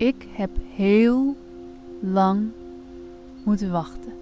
Ik 0.00 0.26
heb 0.32 0.50
heel 0.74 1.36
lang 2.00 2.50
moeten 3.44 3.70
wachten. 3.70 4.12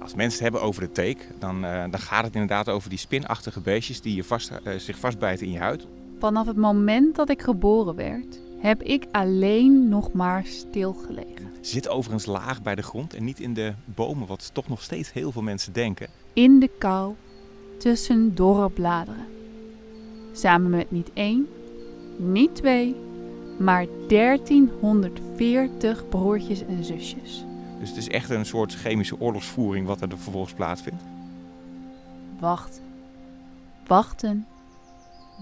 Als 0.00 0.14
mensen 0.14 0.32
het 0.32 0.52
hebben 0.52 0.62
over 0.62 0.82
de 0.82 0.92
teek, 0.92 1.28
dan, 1.38 1.64
uh, 1.64 1.80
dan 1.90 2.00
gaat 2.00 2.24
het 2.24 2.32
inderdaad 2.32 2.68
over 2.68 2.88
die 2.88 2.98
spinachtige 2.98 3.60
beestjes 3.60 4.00
die 4.00 4.14
je 4.14 4.24
vast, 4.24 4.50
uh, 4.50 4.74
zich 4.78 4.98
vastbijten 4.98 5.46
in 5.46 5.52
je 5.52 5.58
huid. 5.58 5.86
Vanaf 6.18 6.46
het 6.46 6.56
moment 6.56 7.16
dat 7.16 7.30
ik 7.30 7.42
geboren 7.42 7.94
werd, 7.94 8.40
heb 8.58 8.82
ik 8.82 9.04
alleen 9.10 9.88
nog 9.88 10.12
maar 10.12 10.46
stilgelegen. 10.46 11.50
Zit 11.60 11.88
overigens 11.88 12.26
laag 12.26 12.62
bij 12.62 12.74
de 12.74 12.82
grond 12.82 13.14
en 13.14 13.24
niet 13.24 13.40
in 13.40 13.54
de 13.54 13.74
bomen, 13.84 14.26
wat 14.26 14.50
toch 14.54 14.68
nog 14.68 14.82
steeds 14.82 15.12
heel 15.12 15.32
veel 15.32 15.42
mensen 15.42 15.72
denken. 15.72 16.08
In 16.32 16.58
de 16.58 16.70
kou, 16.78 17.14
tussen 17.78 18.34
dorre 18.34 18.70
bladeren. 18.70 19.26
Samen 20.32 20.70
met 20.70 20.90
niet 20.90 21.10
één, 21.14 21.46
niet 22.16 22.54
twee, 22.54 22.96
maar 23.62 23.86
1340 24.08 26.08
broertjes 26.08 26.66
en 26.66 26.84
zusjes. 26.84 27.44
Dus 27.78 27.88
het 27.88 27.98
is 27.98 28.08
echt 28.08 28.30
een 28.30 28.46
soort 28.46 28.74
chemische 28.74 29.20
oorlogsvoering 29.20 29.86
wat 29.86 30.00
er 30.00 30.08
vervolgens 30.08 30.52
plaatsvindt. 30.52 31.02
Wachten, 32.40 32.82
wachten, 33.86 34.46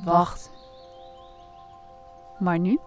wachten. 0.05 0.51
Maar 2.38 2.59
nu 2.59 2.78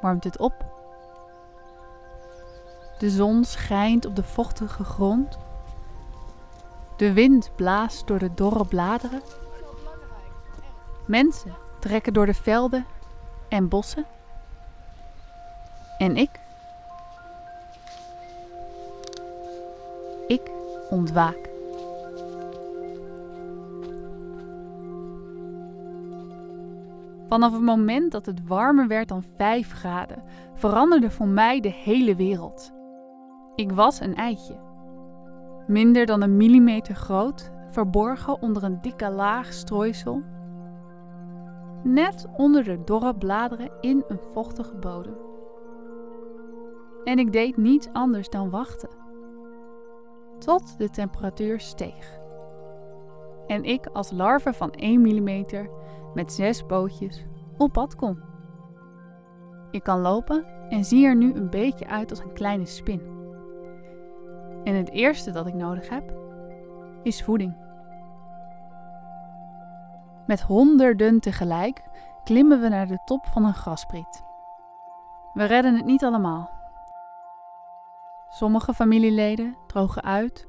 warmt 0.00 0.24
het 0.24 0.38
op. 0.38 0.74
De 2.98 3.10
zon 3.10 3.44
schijnt 3.44 4.06
op 4.06 4.16
de 4.16 4.22
vochtige 4.22 4.84
grond. 4.84 5.38
De 6.96 7.12
wind 7.12 7.50
blaast 7.56 8.06
door 8.06 8.18
de 8.18 8.34
dorre 8.34 8.66
bladeren. 8.66 9.22
Mensen 11.06 11.54
trekken 11.78 12.12
door 12.12 12.26
de 12.26 12.34
velden 12.34 12.86
en 13.48 13.68
bossen. 13.68 14.04
En 15.98 16.16
ik? 16.16 16.30
Ik 20.26 20.50
ontwaak. 20.90 21.46
Vanaf 27.28 27.52
het 27.52 27.62
moment 27.62 28.12
dat 28.12 28.26
het 28.26 28.46
warmer 28.46 28.86
werd 28.86 29.08
dan 29.08 29.22
5 29.36 29.72
graden, 29.72 30.22
veranderde 30.54 31.10
voor 31.10 31.28
mij 31.28 31.60
de 31.60 31.72
hele 31.72 32.16
wereld. 32.16 32.72
Ik 33.54 33.72
was 33.72 34.00
een 34.00 34.14
eitje. 34.14 34.56
Minder 35.66 36.06
dan 36.06 36.22
een 36.22 36.36
millimeter 36.36 36.94
groot, 36.94 37.50
verborgen 37.70 38.42
onder 38.42 38.62
een 38.64 38.78
dikke 38.80 39.10
laag 39.10 39.52
strooisel. 39.52 40.22
Net 41.86 42.26
onder 42.36 42.64
de 42.64 42.84
dorre 42.84 43.14
bladeren 43.14 43.70
in 43.80 44.04
een 44.08 44.20
vochtige 44.32 44.76
bodem. 44.76 45.16
En 47.04 47.18
ik 47.18 47.32
deed 47.32 47.56
niets 47.56 47.88
anders 47.92 48.28
dan 48.28 48.50
wachten. 48.50 48.88
Tot 50.38 50.78
de 50.78 50.90
temperatuur 50.90 51.60
steeg. 51.60 52.18
En 53.46 53.64
ik 53.64 53.86
als 53.86 54.10
larve 54.10 54.52
van 54.52 54.70
1 54.70 55.00
millimeter 55.00 55.70
met 56.14 56.32
zes 56.32 56.62
pootjes 56.62 57.26
op 57.58 57.72
pad 57.72 57.94
kon. 57.94 58.18
Ik 59.70 59.82
kan 59.82 60.00
lopen 60.00 60.44
en 60.68 60.84
zie 60.84 61.06
er 61.06 61.16
nu 61.16 61.34
een 61.34 61.50
beetje 61.50 61.86
uit 61.86 62.10
als 62.10 62.20
een 62.20 62.32
kleine 62.32 62.66
spin. 62.66 63.02
En 64.64 64.74
het 64.74 64.90
eerste 64.90 65.30
dat 65.30 65.46
ik 65.46 65.54
nodig 65.54 65.88
heb 65.88 66.14
is 67.02 67.24
voeding. 67.24 67.65
Met 70.26 70.42
honderden 70.42 71.20
tegelijk 71.20 71.82
klimmen 72.24 72.60
we 72.60 72.68
naar 72.68 72.86
de 72.86 72.98
top 73.04 73.26
van 73.26 73.44
een 73.44 73.54
graspriet. 73.54 74.24
We 75.32 75.44
redden 75.44 75.74
het 75.74 75.84
niet 75.84 76.04
allemaal. 76.04 76.50
Sommige 78.28 78.74
familieleden 78.74 79.56
drogen 79.66 80.02
uit 80.02 80.46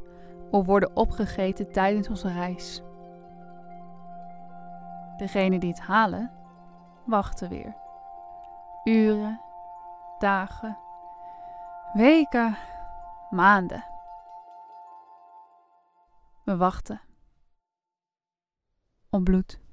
of 0.51 0.65
worden 0.65 0.95
opgegeten 0.95 1.71
tijdens 1.71 2.09
onze 2.09 2.31
reis. 2.31 2.81
Degenen 5.17 5.59
die 5.59 5.69
het 5.69 5.79
halen, 5.79 6.31
wachten 7.05 7.49
weer. 7.49 7.75
Uren, 8.83 9.41
dagen, 10.19 10.77
weken, 11.93 12.57
maanden. 13.29 13.85
We 16.43 16.57
wachten. 16.57 17.01
Op 19.09 19.23
bloed. 19.23 19.65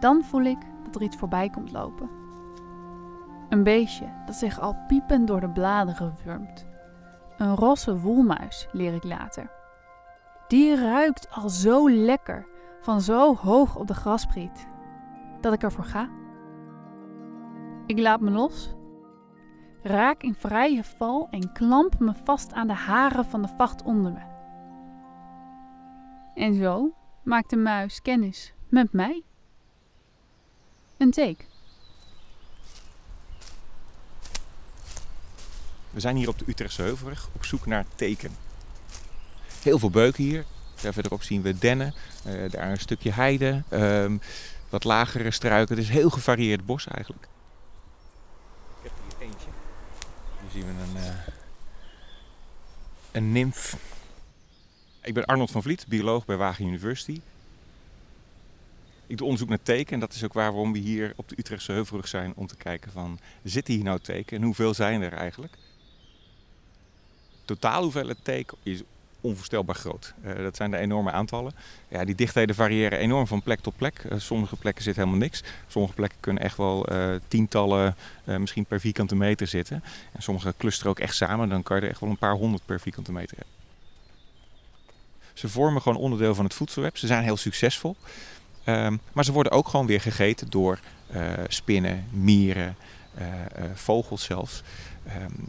Dan 0.00 0.22
voel 0.22 0.42
ik 0.42 0.58
dat 0.84 0.94
er 0.94 1.02
iets 1.02 1.16
voorbij 1.16 1.50
komt 1.50 1.72
lopen. 1.72 2.10
Een 3.48 3.62
beestje 3.62 4.06
dat 4.26 4.34
zich 4.34 4.60
al 4.60 4.76
piepend 4.86 5.26
door 5.26 5.40
de 5.40 5.50
bladeren 5.50 6.14
wurmt. 6.24 6.66
Een 7.36 7.56
rosse 7.56 7.98
woelmuis, 7.98 8.68
leer 8.72 8.94
ik 8.94 9.04
later. 9.04 9.50
Die 10.48 10.76
ruikt 10.76 11.30
al 11.30 11.48
zo 11.48 11.90
lekker 11.90 12.46
van 12.80 13.00
zo 13.00 13.34
hoog 13.34 13.76
op 13.76 13.86
de 13.86 13.94
graspriet 13.94 14.68
dat 15.40 15.52
ik 15.52 15.62
ervoor 15.62 15.84
ga. 15.84 16.08
Ik 17.86 17.98
laat 17.98 18.20
me 18.20 18.30
los, 18.30 18.74
raak 19.82 20.22
in 20.22 20.34
vrije 20.34 20.84
val 20.84 21.28
en 21.30 21.52
klamp 21.52 21.98
me 21.98 22.12
vast 22.24 22.52
aan 22.52 22.66
de 22.66 22.74
haren 22.74 23.24
van 23.24 23.42
de 23.42 23.48
vacht 23.48 23.82
onder 23.82 24.12
me. 24.12 24.28
En 26.34 26.54
zo 26.54 26.94
maakt 27.24 27.50
de 27.50 27.56
muis 27.56 28.02
kennis 28.02 28.54
met 28.68 28.92
mij. 28.92 29.24
Een 31.00 31.10
teek. 31.10 31.46
We 35.90 36.00
zijn 36.00 36.16
hier 36.16 36.28
op 36.28 36.38
de 36.38 36.44
Utrechtse 36.46 36.82
Heuvelrug 36.82 37.28
op 37.32 37.44
zoek 37.44 37.66
naar 37.66 37.84
teken. 37.94 38.36
Heel 39.62 39.78
veel 39.78 39.90
beuken 39.90 40.24
hier. 40.24 40.44
Verderop 40.74 41.22
zien 41.22 41.42
we 41.42 41.58
dennen, 41.58 41.94
uh, 42.26 42.50
daar 42.50 42.70
een 42.70 42.78
stukje 42.78 43.12
heide, 43.12 43.62
um, 43.70 44.20
wat 44.68 44.84
lagere 44.84 45.30
struiken. 45.30 45.76
Het 45.76 45.84
is 45.84 45.90
heel 45.90 46.10
gevarieerd 46.10 46.66
bos 46.66 46.86
eigenlijk. 46.86 47.28
Ik 48.82 48.90
heb 48.90 48.92
hier 49.08 49.28
eentje. 49.28 49.48
Hier 50.40 50.50
zien 50.50 50.64
we 50.66 50.82
een, 50.82 51.04
uh, 51.04 51.18
een 53.12 53.32
nimf. 53.32 53.76
Ik 55.02 55.14
ben 55.14 55.24
Arnold 55.24 55.50
van 55.50 55.62
Vliet, 55.62 55.86
bioloog 55.88 56.24
bij 56.24 56.36
Wageningen 56.36 56.74
University. 56.74 57.20
Ik 59.10 59.16
doe 59.16 59.26
onderzoek 59.26 59.48
naar 59.48 59.62
teken 59.62 59.94
en 59.94 60.00
dat 60.00 60.12
is 60.12 60.24
ook 60.24 60.32
waarom 60.32 60.72
we 60.72 60.78
hier 60.78 61.12
op 61.16 61.28
de 61.28 61.34
Utrechtse 61.38 61.72
Heuvelrug 61.72 62.08
zijn 62.08 62.32
om 62.36 62.46
te 62.46 62.56
kijken 62.56 62.92
van 62.92 63.18
zitten 63.42 63.74
hier 63.74 63.84
nou 63.84 63.98
teken 64.00 64.36
en 64.36 64.42
hoeveel 64.42 64.74
zijn 64.74 65.02
er 65.02 65.12
eigenlijk? 65.12 65.54
Totaal 67.44 67.82
hoeveelheid 67.82 68.18
teken 68.22 68.56
is 68.62 68.82
onvoorstelbaar 69.20 69.74
groot. 69.74 70.14
Uh, 70.24 70.36
dat 70.36 70.56
zijn 70.56 70.70
de 70.70 70.76
enorme 70.76 71.10
aantallen. 71.10 71.52
Ja, 71.88 72.04
die 72.04 72.14
dichtheden 72.14 72.54
variëren 72.54 72.98
enorm 72.98 73.26
van 73.26 73.42
plek 73.42 73.60
tot 73.60 73.76
plek. 73.76 74.04
Uh, 74.04 74.18
sommige 74.18 74.56
plekken 74.56 74.82
zit 74.84 74.96
helemaal 74.96 75.18
niks. 75.18 75.42
Sommige 75.68 75.94
plekken 75.94 76.20
kunnen 76.20 76.42
echt 76.42 76.56
wel 76.56 76.92
uh, 76.92 77.14
tientallen, 77.28 77.96
misschien 78.24 78.64
per 78.64 78.80
vierkante 78.80 79.16
meter 79.16 79.46
zitten. 79.46 79.82
En 80.12 80.22
sommige 80.22 80.54
clusteren 80.56 80.90
ook 80.90 80.98
echt 80.98 81.14
samen. 81.14 81.48
Dan 81.48 81.62
kan 81.62 81.76
je 81.76 81.82
er 81.82 81.88
echt 81.88 82.00
wel 82.00 82.10
een 82.10 82.18
paar 82.18 82.34
honderd 82.34 82.66
per 82.66 82.80
vierkante 82.80 83.12
meter 83.12 83.36
hebben. 83.36 83.54
Ze 85.34 85.48
vormen 85.48 85.82
gewoon 85.82 85.98
onderdeel 85.98 86.34
van 86.34 86.44
het 86.44 86.54
voedselweb. 86.54 86.96
Ze 86.96 87.06
zijn 87.06 87.22
heel 87.22 87.36
succesvol. 87.36 87.96
Um, 88.64 89.00
maar 89.12 89.24
ze 89.24 89.32
worden 89.32 89.52
ook 89.52 89.68
gewoon 89.68 89.86
weer 89.86 90.00
gegeten 90.00 90.50
door 90.50 90.80
spinnen, 91.48 92.06
mieren, 92.10 92.76
vogels 93.74 94.24
zelfs. 94.24 94.62
Um, 95.22 95.48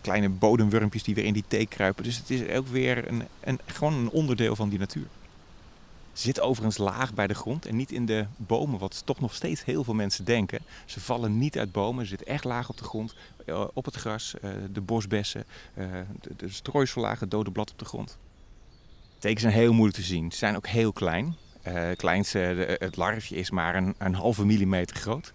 kleine 0.00 0.28
bodemwurmpjes 0.28 1.02
die 1.02 1.14
weer 1.14 1.24
in 1.24 1.32
die 1.32 1.44
thee 1.48 1.66
kruipen. 1.66 2.04
Dus 2.04 2.16
het 2.16 2.30
is 2.30 2.56
ook 2.56 2.68
weer 2.68 3.08
een, 3.08 3.22
een, 3.40 3.60
gewoon 3.66 3.94
een 3.94 4.10
onderdeel 4.10 4.56
van 4.56 4.68
die 4.68 4.78
natuur. 4.78 5.06
Zit 6.12 6.40
overigens 6.40 6.78
laag 6.78 7.14
bij 7.14 7.26
de 7.26 7.34
grond 7.34 7.66
en 7.66 7.76
niet 7.76 7.92
in 7.92 8.06
de 8.06 8.26
bomen, 8.36 8.78
wat 8.78 9.02
toch 9.04 9.20
nog 9.20 9.34
steeds 9.34 9.64
heel 9.64 9.84
veel 9.84 9.94
mensen 9.94 10.24
denken. 10.24 10.60
Ze 10.84 11.00
vallen 11.00 11.38
niet 11.38 11.58
uit 11.58 11.72
bomen, 11.72 12.04
ze 12.04 12.08
zitten 12.08 12.26
echt 12.26 12.44
laag 12.44 12.68
op 12.68 12.78
de 12.78 12.84
grond, 12.84 13.14
op 13.72 13.84
het 13.84 13.94
gras, 13.94 14.34
de 14.72 14.80
bosbessen, 14.80 15.44
de, 15.74 16.32
de 16.36 16.48
strooisellagen, 16.48 17.28
dode 17.28 17.50
blad 17.50 17.70
op 17.70 17.78
de 17.78 17.84
grond. 17.84 18.18
Tekens 19.18 19.42
zijn 19.42 19.54
heel 19.54 19.72
moeilijk 19.72 19.98
te 19.98 20.04
zien. 20.04 20.30
Ze 20.30 20.38
zijn 20.38 20.56
ook 20.56 20.66
heel 20.66 20.92
klein. 20.92 21.36
Het 21.62 21.98
kleinste, 21.98 22.38
de, 22.38 22.76
het 22.84 22.96
larfje, 22.96 23.36
is 23.36 23.50
maar 23.50 23.74
een, 23.74 23.94
een 23.98 24.14
halve 24.14 24.46
millimeter 24.46 24.96
groot. 24.96 25.32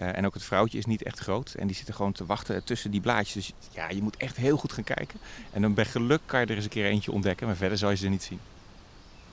Uh, 0.00 0.16
en 0.16 0.26
ook 0.26 0.34
het 0.34 0.42
vrouwtje 0.42 0.78
is 0.78 0.84
niet 0.84 1.02
echt 1.02 1.18
groot. 1.18 1.54
En 1.54 1.66
die 1.66 1.76
zitten 1.76 1.94
gewoon 1.94 2.12
te 2.12 2.26
wachten 2.26 2.64
tussen 2.64 2.90
die 2.90 3.00
blaadjes. 3.00 3.34
Dus 3.34 3.52
ja, 3.74 3.88
je 3.88 4.02
moet 4.02 4.16
echt 4.16 4.36
heel 4.36 4.56
goed 4.56 4.72
gaan 4.72 4.84
kijken. 4.84 5.20
En 5.52 5.62
dan 5.62 5.74
bij 5.74 5.84
geluk 5.84 6.20
kan 6.26 6.40
je 6.40 6.46
er 6.46 6.54
eens 6.54 6.64
een 6.64 6.70
keer 6.70 6.84
eentje 6.84 7.12
ontdekken. 7.12 7.46
Maar 7.46 7.56
verder 7.56 7.78
zal 7.78 7.90
je 7.90 7.96
ze 7.96 8.08
niet 8.08 8.22
zien. 8.22 8.40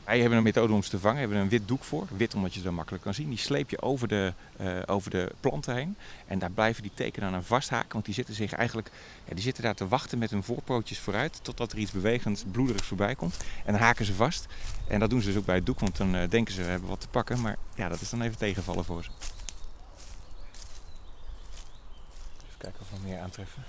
Wij 0.06 0.20
hebben 0.20 0.38
een 0.38 0.44
methode 0.44 0.74
om 0.74 0.84
ze 0.84 0.90
te 0.90 1.00
vangen. 1.00 1.16
We 1.16 1.22
hebben 1.22 1.40
een 1.40 1.50
wit 1.50 1.68
doek 1.68 1.84
voor. 1.84 2.08
Wit 2.18 2.36
omdat 2.36 2.54
je 2.54 2.60
ze 2.60 2.72
makkelijk 2.72 3.04
kan 3.04 3.14
zien. 3.14 3.30
Die 3.30 3.38
sleep 3.38 3.70
je 3.70 3.82
over 3.82 4.08
de, 4.08 4.34
uh, 4.62 4.78
over 4.86 5.12
de 5.12 5.32
planten 5.40 5.76
heen. 5.76 5.98
En 6.28 6.40
daar 6.40 6.52
blijven 6.52 6.82
die 6.82 6.92
tekenen 6.94 7.34
aan 7.34 7.44
vasthaken. 7.44 7.92
Want 7.92 8.06
die 8.06 8.14
zitten 8.14 8.34
zich 8.34 8.54
eigenlijk 8.54 8.92
ja, 9.26 9.34
die 9.34 9.44
zitten 9.44 9.64
daar 9.64 9.76
te 9.76 9.88
wachten 9.88 10.18
met 10.18 10.30
hun 10.30 10.44
voorpootjes 10.44 11.00
vooruit. 11.00 11.40
Totdat 11.42 11.72
er 11.72 11.78
iets 11.78 11.92
bewegends, 11.92 12.44
bloederigs 12.52 12.88
voorbij 12.88 13.16
komt. 13.16 13.38
En 13.66 13.74
dan 13.74 13.82
haken 13.82 14.06
ze 14.06 14.14
vast. 14.14 14.46
En 14.88 15.00
dat 15.00 15.10
doen 15.10 15.22
ze 15.22 15.28
dus 15.28 15.38
ook 15.38 15.46
bij 15.46 15.56
het 15.56 15.66
doek. 15.66 15.80
Want 15.80 15.98
dan 15.98 16.16
uh, 16.16 16.30
denken 16.30 16.54
ze 16.54 16.64
we 16.64 16.70
hebben 16.70 16.90
wat 16.90 17.02
te 17.02 17.08
pakken. 17.08 17.42
Maar 17.42 17.58
ja, 17.76 17.90
dat 17.90 18.02
is 18.02 18.10
dan 18.10 18.22
even 18.22 18.38
tegenvallen 18.38 18.86
voor 18.86 19.04
ze. 19.04 19.10
Even 22.46 22.58
kijken 22.58 22.80
of 22.82 22.90
we 22.90 23.08
meer 23.08 23.20
aantreffen. 23.20 23.64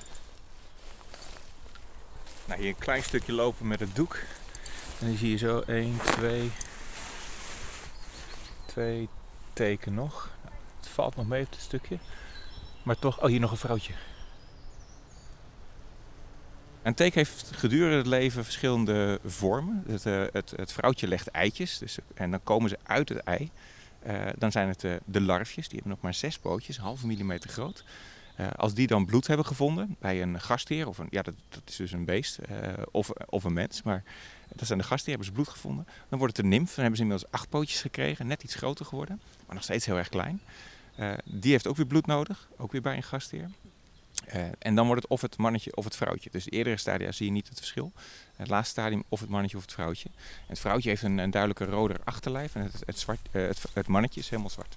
Nou, 2.44 2.60
hier 2.60 2.68
een 2.68 2.78
klein 2.78 3.02
stukje 3.02 3.32
lopen 3.32 3.66
met 3.66 3.80
het 3.80 3.94
doek. 3.94 4.18
En 5.00 5.06
dan 5.06 5.16
zie 5.16 5.30
je 5.30 5.36
zo 5.36 5.60
1, 5.60 5.96
2, 5.96 6.50
2 8.66 9.08
teken 9.52 9.94
nog. 9.94 10.30
Het 10.76 10.88
valt 10.88 11.16
nog 11.16 11.26
mee 11.26 11.42
op 11.44 11.50
het 11.50 11.60
stukje. 11.60 11.98
Maar 12.82 12.98
toch, 12.98 13.22
oh 13.22 13.28
hier 13.28 13.40
nog 13.40 13.50
een 13.50 13.56
vrouwtje. 13.56 13.92
Een 16.82 16.94
teken 16.94 17.18
heeft 17.18 17.50
gedurende 17.54 17.96
het 17.96 18.06
leven 18.06 18.44
verschillende 18.44 19.20
vormen. 19.24 19.84
Het, 19.86 20.06
uh, 20.06 20.24
het, 20.32 20.52
het, 20.56 20.72
vrouwtje 20.72 21.08
legt 21.08 21.28
eitjes 21.28 21.78
dus, 21.78 21.98
en 22.14 22.30
dan 22.30 22.42
komen 22.42 22.70
ze 22.70 22.78
uit 22.82 23.08
het 23.08 23.18
ei. 23.18 23.50
Uh, 24.06 24.26
dan 24.38 24.52
zijn 24.52 24.68
het 24.68 24.84
uh, 24.84 24.94
de 25.04 25.20
larfjes, 25.20 25.68
die 25.68 25.74
hebben 25.74 25.90
nog 25.90 26.00
maar 26.00 26.14
zes 26.14 26.38
pootjes, 26.38 26.76
een 26.76 26.82
halve 26.82 27.06
millimeter 27.06 27.50
groot. 27.50 27.84
Uh, 28.40 28.46
als 28.56 28.74
die 28.74 28.86
dan 28.86 29.06
bloed 29.06 29.26
hebben 29.26 29.46
gevonden 29.46 29.96
bij 29.98 30.22
een 30.22 30.40
gastheer, 30.40 30.88
of 30.88 30.98
een, 30.98 31.06
ja, 31.10 31.22
dat, 31.22 31.34
dat 31.48 31.62
is 31.66 31.76
dus 31.76 31.92
een 31.92 32.04
beest, 32.04 32.38
uh, 32.50 32.72
of, 32.90 33.10
of 33.10 33.44
een 33.44 33.52
mens, 33.52 33.82
maar 33.82 34.02
dat 34.54 34.66
zijn 34.66 34.78
de 34.78 34.84
gastheer, 34.84 35.08
hebben 35.08 35.26
ze 35.26 35.32
bloed 35.32 35.48
gevonden. 35.48 35.86
Dan 36.08 36.18
wordt 36.18 36.36
het 36.36 36.44
een 36.44 36.50
nymf, 36.50 36.68
dan 36.68 36.78
hebben 36.78 36.96
ze 36.96 37.02
inmiddels 37.02 37.30
acht 37.32 37.48
pootjes 37.48 37.80
gekregen, 37.80 38.26
net 38.26 38.42
iets 38.42 38.54
groter 38.54 38.86
geworden, 38.86 39.20
maar 39.46 39.54
nog 39.54 39.64
steeds 39.64 39.86
heel 39.86 39.96
erg 39.96 40.08
klein. 40.08 40.40
Uh, 40.98 41.12
die 41.24 41.50
heeft 41.50 41.66
ook 41.66 41.76
weer 41.76 41.86
bloed 41.86 42.06
nodig, 42.06 42.48
ook 42.56 42.72
weer 42.72 42.80
bij 42.80 42.96
een 42.96 43.02
gastheer. 43.02 43.50
en 44.58 44.74
dan 44.74 44.86
wordt 44.86 45.02
het 45.02 45.10
of 45.10 45.20
het 45.20 45.36
mannetje 45.36 45.76
of 45.76 45.84
het 45.84 45.96
vrouwtje. 45.96 46.30
Dus 46.30 46.44
de 46.44 46.50
eerdere 46.50 46.76
stadia 46.76 47.12
zie 47.12 47.26
je 47.26 47.32
niet 47.32 47.48
het 47.48 47.58
verschil. 47.58 47.92
Het 48.36 48.48
laatste 48.48 48.80
stadium 48.80 49.02
of 49.08 49.20
het 49.20 49.28
mannetje 49.28 49.56
of 49.56 49.62
het 49.62 49.72
vrouwtje. 49.72 50.08
Het 50.46 50.58
vrouwtje 50.58 50.88
heeft 50.88 51.02
een, 51.02 51.18
een 51.18 51.30
duidelijke 51.30 51.64
roder 51.64 51.96
achterlijf 52.04 52.54
en 52.54 52.62
het, 52.62 52.82
het, 52.86 52.98
zwart, 52.98 53.20
het, 53.30 53.64
het 53.72 53.86
mannetje 53.86 54.20
is 54.20 54.28
helemaal 54.28 54.50
zwart. 54.50 54.76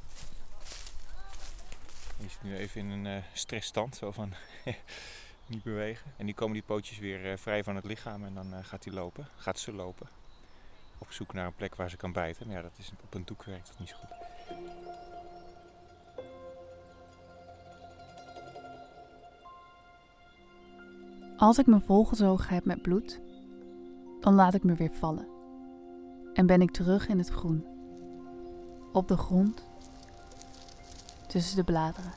Die 2.20 2.28
is 2.28 2.38
nu 2.42 2.56
even 2.56 2.82
in 2.82 2.90
een 2.90 3.06
uh, 3.06 3.24
stressstand, 3.34 3.96
zo 3.96 4.12
van 4.12 4.34
niet 5.48 5.64
bewegen. 5.64 6.12
En 6.18 6.26
die 6.26 6.36
komen 6.36 6.54
die 6.54 6.64
pootjes 6.64 6.98
weer 6.98 7.32
uh, 7.32 7.38
vrij 7.38 7.64
van 7.64 7.76
het 7.76 7.86
lichaam 7.86 8.26
en 8.26 8.34
dan 8.34 8.54
uh, 8.54 8.60
gaat 8.62 8.84
hij 8.84 8.94
lopen, 8.94 9.28
gaat 9.38 9.60
ze 9.60 9.74
lopen. 9.74 10.08
Op 10.98 11.12
zoek 11.12 11.34
naar 11.34 11.46
een 11.46 11.56
plek 11.56 11.76
waar 11.76 11.90
ze 11.90 11.98
kan 11.98 12.12
bijten. 12.12 12.48
Maar 12.48 12.56
ja, 12.56 12.62
dat 12.62 12.78
is, 12.78 12.92
op 13.04 13.14
een 13.14 13.26
doek 13.26 13.44
werkt 13.44 13.68
dat 13.68 13.80
niet 13.80 13.90
zo 13.90 13.96
goed. 13.96 14.28
Als 21.38 21.58
ik 21.58 21.66
me 21.66 21.80
volgezogen 21.80 22.54
heb 22.54 22.66
met 22.66 22.82
bloed, 22.82 23.20
dan 24.20 24.34
laat 24.34 24.54
ik 24.54 24.64
me 24.64 24.74
weer 24.76 24.94
vallen. 24.94 25.28
En 26.34 26.46
ben 26.46 26.62
ik 26.62 26.72
terug 26.72 27.08
in 27.08 27.18
het 27.18 27.30
groen. 27.30 27.66
Op 28.94 29.08
de 29.08 29.18
grond 29.18 29.69
tussen 31.30 31.56
de 31.56 31.64
bladeren. 31.64 32.14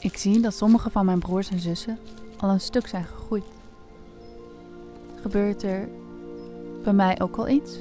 Ik 0.00 0.16
zie 0.16 0.40
dat 0.40 0.54
sommige 0.54 0.90
van 0.90 1.04
mijn 1.04 1.18
broers 1.18 1.50
en 1.50 1.58
zussen 1.60 1.98
al 2.36 2.50
een 2.50 2.60
stuk 2.60 2.86
zijn 2.86 3.04
gegroeid. 3.04 3.44
Gebeurt 5.20 5.62
er 5.62 5.88
bij 6.82 6.92
mij 6.92 7.20
ook 7.20 7.36
al 7.36 7.48
iets? 7.48 7.78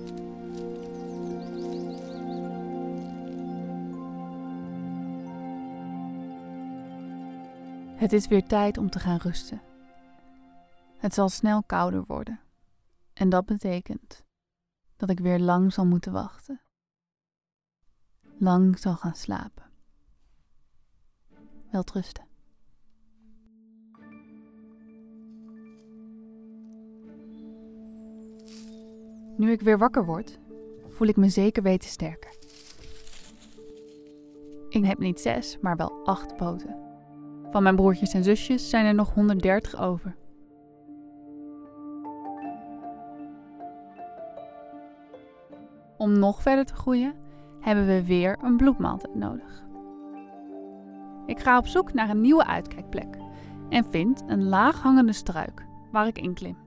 Het 7.95 8.13
is 8.13 8.27
weer 8.27 8.47
tijd 8.47 8.77
om 8.77 8.89
te 8.89 8.99
gaan 8.99 9.17
rusten. 9.17 9.61
Het 10.97 11.13
zal 11.13 11.29
snel 11.29 11.63
kouder 11.63 12.03
worden. 12.07 12.39
En 13.13 13.29
dat 13.29 13.45
betekent 13.45 14.23
dat 14.97 15.09
ik 15.09 15.19
weer 15.19 15.39
lang 15.39 15.73
zal 15.73 15.85
moeten 15.85 16.11
wachten 16.11 16.61
lang 18.39 18.79
zal 18.79 18.95
gaan 18.95 19.15
slapen. 19.15 19.63
Welterusten. 21.71 22.25
Nu 29.37 29.51
ik 29.51 29.61
weer 29.61 29.77
wakker 29.77 30.05
word, 30.05 30.39
voel 30.87 31.07
ik 31.07 31.15
me 31.15 31.29
zeker 31.29 31.63
weten 31.63 31.89
sterker. 31.89 32.35
Ik 34.69 34.85
heb 34.85 34.97
niet 34.97 35.19
zes, 35.19 35.57
maar 35.61 35.75
wel 35.75 36.05
acht 36.05 36.35
poten. 36.35 36.75
Van 37.51 37.63
mijn 37.63 37.75
broertjes 37.75 38.13
en 38.13 38.23
zusjes 38.23 38.69
zijn 38.69 38.85
er 38.85 38.95
nog 38.95 39.13
130 39.13 39.81
over. 39.81 40.15
Om 45.97 46.19
nog 46.19 46.41
verder 46.41 46.65
te 46.65 46.73
groeien 46.73 47.15
hebben 47.67 47.85
we 47.85 48.05
weer 48.05 48.37
een 48.41 48.57
bloedmaaltijd 48.57 49.15
nodig. 49.15 49.65
Ik 51.25 51.39
ga 51.39 51.57
op 51.57 51.67
zoek 51.67 51.93
naar 51.93 52.09
een 52.09 52.21
nieuwe 52.21 52.45
uitkijkplek 52.45 53.17
en 53.69 53.85
vind 53.85 54.23
een 54.27 54.43
laaghangende 54.43 55.13
struik 55.13 55.65
waar 55.91 56.07
ik 56.07 56.19
in 56.19 56.33
klim. 56.33 56.57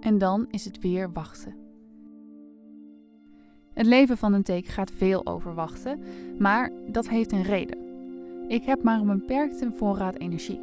En 0.00 0.18
dan 0.18 0.46
is 0.50 0.64
het 0.64 0.78
weer 0.78 1.12
wachten. 1.12 1.54
Het 3.72 3.86
leven 3.86 4.16
van 4.16 4.32
een 4.32 4.42
teken 4.42 4.72
gaat 4.72 4.90
veel 4.90 5.26
over 5.26 5.54
wachten, 5.54 6.00
maar 6.38 6.72
dat 6.86 7.08
heeft 7.08 7.32
een 7.32 7.42
reden. 7.42 7.78
Ik 8.48 8.64
heb 8.64 8.82
maar 8.82 9.00
een 9.00 9.18
beperkte 9.18 9.72
voorraad 9.72 10.14
energie 10.14 10.60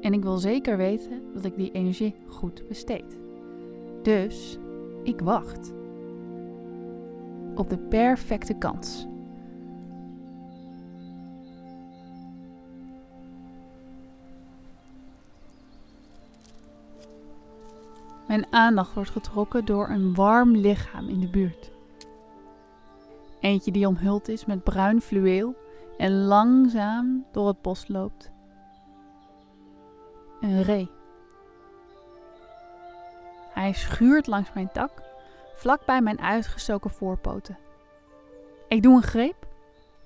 en 0.00 0.12
ik 0.12 0.22
wil 0.22 0.36
zeker 0.36 0.76
weten 0.76 1.22
dat 1.34 1.44
ik 1.44 1.56
die 1.56 1.72
energie 1.72 2.14
goed 2.26 2.68
besteed. 2.68 3.18
Dus 4.02 4.58
ik 5.02 5.20
wacht 5.20 5.74
op 7.58 7.70
de 7.70 7.78
perfecte 7.78 8.54
kans. 8.54 9.06
Mijn 18.26 18.46
aandacht 18.50 18.94
wordt 18.94 19.10
getrokken 19.10 19.64
door 19.64 19.88
een 19.88 20.14
warm 20.14 20.56
lichaam 20.56 21.08
in 21.08 21.20
de 21.20 21.28
buurt. 21.28 21.70
Eentje 23.40 23.72
die 23.72 23.86
omhuld 23.86 24.28
is 24.28 24.44
met 24.44 24.64
bruin 24.64 25.00
fluweel 25.00 25.54
en 25.98 26.24
langzaam 26.24 27.24
door 27.32 27.46
het 27.46 27.62
bos 27.62 27.88
loopt. 27.88 28.30
Een 30.40 30.62
ree. 30.62 30.90
Hij 33.52 33.72
schuurt 33.72 34.26
langs 34.26 34.52
mijn 34.52 34.72
tak 34.72 35.05
vlak 35.56 35.84
bij 35.84 36.00
mijn 36.02 36.20
uitgestoken 36.20 36.90
voorpoten. 36.90 37.58
Ik 38.68 38.82
doe 38.82 38.96
een 38.96 39.02
greep 39.02 39.46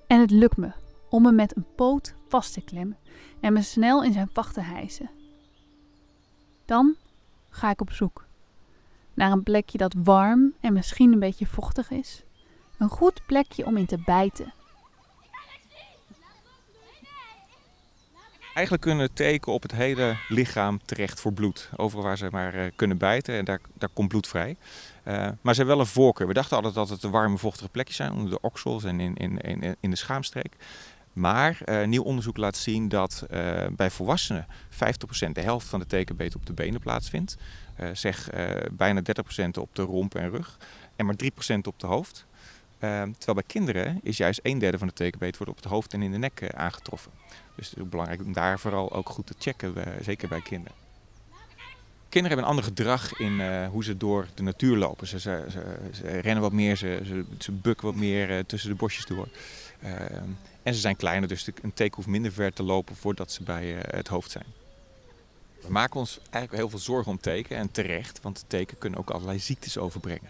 en 0.07 0.19
het 0.19 0.31
lukt 0.31 0.57
me 0.57 0.71
om 1.09 1.21
me 1.21 1.31
met 1.31 1.55
een 1.55 1.65
poot 1.75 2.13
vast 2.27 2.53
te 2.53 2.61
klemmen 2.61 2.97
en 3.39 3.53
me 3.53 3.61
snel 3.61 4.03
in 4.03 4.13
zijn 4.13 4.29
vacht 4.33 4.53
te 4.53 4.61
hijsen. 4.61 5.09
Dan 6.65 6.95
ga 7.49 7.69
ik 7.69 7.81
op 7.81 7.91
zoek 7.91 8.25
naar 9.13 9.31
een 9.31 9.43
plekje 9.43 9.77
dat 9.77 9.95
warm 10.03 10.53
en 10.59 10.73
misschien 10.73 11.13
een 11.13 11.19
beetje 11.19 11.45
vochtig 11.45 11.89
is. 11.89 12.23
Een 12.77 12.89
goed 12.89 13.21
plekje 13.25 13.65
om 13.65 13.77
in 13.77 13.85
te 13.85 14.01
bijten. 14.05 14.53
Eigenlijk 18.53 18.83
kunnen 18.83 19.13
teken 19.13 19.53
op 19.53 19.61
het 19.61 19.71
hele 19.71 20.15
lichaam 20.27 20.79
terecht 20.85 21.19
voor 21.19 21.33
bloed. 21.33 21.69
Overal 21.75 22.03
waar 22.03 22.17
ze 22.17 22.27
maar 22.31 22.55
uh, 22.55 22.65
kunnen 22.75 22.97
bijten 22.97 23.35
en 23.35 23.45
daar, 23.45 23.59
daar 23.73 23.89
komt 23.93 24.07
bloed 24.07 24.27
vrij. 24.27 24.55
Uh, 25.07 25.13
maar 25.13 25.53
ze 25.53 25.59
hebben 25.59 25.67
wel 25.67 25.79
een 25.79 25.91
voorkeur. 25.91 26.27
We 26.27 26.33
dachten 26.33 26.55
altijd 26.55 26.73
dat 26.73 26.89
het 26.89 27.01
de 27.01 27.09
warme, 27.09 27.37
vochtige 27.37 27.69
plekjes 27.69 27.95
zijn, 27.95 28.11
onder 28.11 28.29
de 28.29 28.41
oksels 28.41 28.83
en 28.83 28.99
in, 28.99 29.15
in, 29.15 29.37
in, 29.37 29.75
in 29.79 29.89
de 29.89 29.95
schaamstreek. 29.95 30.55
Maar 31.13 31.57
uh, 31.65 31.85
nieuw 31.85 32.03
onderzoek 32.03 32.37
laat 32.37 32.57
zien 32.57 32.89
dat 32.89 33.25
bij 33.71 33.89
volwassenen 33.89 34.47
50% 35.27 35.31
de 35.31 35.41
helft 35.41 35.67
van 35.67 35.79
de 35.79 35.85
tekenbeet 35.85 36.35
op 36.35 36.45
de 36.45 36.53
benen 36.53 36.79
plaatsvindt. 36.79 37.37
zeg 37.93 38.29
bijna 38.71 39.01
30% 39.45 39.45
op 39.59 39.75
de 39.75 39.81
romp 39.81 40.15
en 40.15 40.29
rug 40.29 40.57
en 40.95 41.05
maar 41.05 41.15
3% 41.23 41.27
op 41.61 41.79
de 41.79 41.87
hoofd. 41.87 42.25
terwijl 42.79 43.33
bij 43.33 43.43
kinderen 43.47 43.99
is 44.03 44.17
juist 44.17 44.39
een 44.43 44.59
derde 44.59 44.77
van 44.77 44.87
de 44.87 44.93
tekenbeet 44.93 45.37
wordt 45.37 45.51
op 45.51 45.57
het 45.63 45.71
hoofd 45.71 45.93
en 45.93 46.01
in 46.01 46.11
de 46.11 46.17
nek 46.17 46.53
aangetroffen. 46.53 47.11
Dus 47.61 47.69
het 47.69 47.79
is 47.79 47.89
belangrijk 47.89 48.21
om 48.21 48.33
daar 48.33 48.59
vooral 48.59 48.91
ook 48.91 49.09
goed 49.09 49.27
te 49.27 49.33
checken, 49.37 49.73
zeker 50.03 50.27
bij 50.27 50.41
kinderen. 50.41 50.77
Kinderen 52.09 52.37
hebben 52.37 52.43
een 52.43 52.57
ander 52.57 52.63
gedrag 52.63 53.19
in 53.19 53.39
uh, 53.39 53.67
hoe 53.67 53.83
ze 53.83 53.97
door 53.97 54.27
de 54.33 54.43
natuur 54.43 54.77
lopen. 54.77 55.07
Ze, 55.07 55.19
ze, 55.19 55.45
ze, 55.93 56.19
rennen 56.19 56.41
wat 56.41 56.51
meer, 56.51 56.75
ze, 56.75 57.23
bukken 57.51 57.85
wat 57.85 57.95
meer 57.95 58.29
uh, 58.29 58.39
tussen 58.39 58.69
de 58.69 58.75
bosjes 58.75 59.05
door. 59.05 59.27
Uh, 59.83 59.91
en 60.63 60.73
ze 60.73 60.79
zijn 60.79 60.95
kleiner, 60.95 61.27
dus 61.27 61.47
een 61.61 61.73
teken 61.73 61.95
hoeft 61.95 62.07
minder 62.07 62.31
ver 62.31 62.53
te 62.53 62.63
lopen 62.63 62.95
voordat 62.95 63.31
ze 63.31 63.43
bij 63.43 63.75
het 63.87 64.07
hoofd 64.07 64.31
zijn. 64.31 64.45
We 65.61 65.71
maken 65.71 65.99
ons 65.99 66.19
eigenlijk 66.19 66.53
heel 66.53 66.69
veel 66.69 66.79
zorgen 66.79 67.11
om 67.11 67.19
teken 67.19 67.57
en 67.57 67.71
terecht, 67.71 68.21
want 68.21 68.45
teken 68.47 68.77
kunnen 68.77 68.99
ook 68.99 69.09
allerlei 69.09 69.39
ziektes 69.39 69.77
overbrengen. 69.77 70.29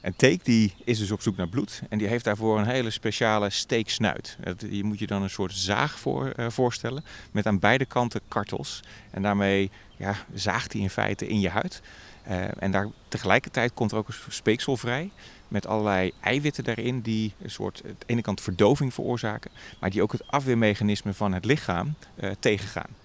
En 0.00 0.16
teek 0.16 0.44
die 0.44 0.74
is 0.84 0.98
dus 0.98 1.10
op 1.10 1.22
zoek 1.22 1.36
naar 1.36 1.48
bloed 1.48 1.82
en 1.88 1.98
die 1.98 2.06
heeft 2.06 2.24
daarvoor 2.24 2.58
een 2.58 2.66
hele 2.66 2.90
speciale 2.90 3.50
steeksnuit. 3.50 4.36
Je 4.70 4.84
moet 4.84 4.98
je 4.98 5.06
dan 5.06 5.22
een 5.22 5.30
soort 5.30 5.52
zaag 5.52 5.98
voor, 5.98 6.32
uh, 6.36 6.50
voorstellen 6.50 7.04
met 7.30 7.46
aan 7.46 7.58
beide 7.58 7.84
kanten 7.84 8.20
kartels. 8.28 8.80
En 9.10 9.22
daarmee 9.22 9.70
ja, 9.96 10.16
zaagt 10.34 10.72
hij 10.72 10.82
in 10.82 10.90
feite 10.90 11.28
in 11.28 11.40
je 11.40 11.48
huid. 11.48 11.82
Uh, 12.28 12.62
en 12.62 12.70
daar, 12.70 12.88
tegelijkertijd 13.08 13.74
komt 13.74 13.92
er 13.92 13.98
ook 13.98 14.08
een 14.08 14.14
speeksel 14.28 14.76
vrij 14.76 15.10
met 15.48 15.66
allerlei 15.66 16.12
eiwitten 16.20 16.64
daarin 16.64 17.00
die 17.00 17.34
een 17.42 17.50
soort, 17.50 17.82
aan 17.84 17.94
de 17.98 18.06
ene 18.06 18.22
kant 18.22 18.40
verdoving 18.40 18.94
veroorzaken, 18.94 19.50
maar 19.80 19.90
die 19.90 20.02
ook 20.02 20.12
het 20.12 20.26
afweermechanisme 20.26 21.14
van 21.14 21.32
het 21.32 21.44
lichaam 21.44 21.94
tegengaan. 22.38 22.96